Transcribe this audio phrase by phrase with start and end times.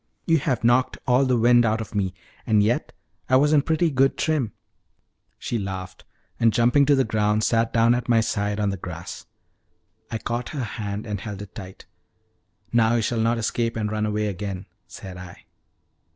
[0.25, 2.15] You have knocked all the wind out of me;
[2.47, 2.91] and yet
[3.29, 4.51] I was in pretty good trim."
[5.37, 6.05] She laughed,
[6.39, 9.27] and jumping to the ground, sat down at my side on the grass.
[10.09, 11.85] I caught her hand and held it tight.
[12.73, 15.45] "Now you shall not escape and run away again," said I.